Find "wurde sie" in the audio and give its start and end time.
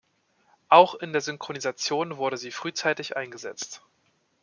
2.17-2.49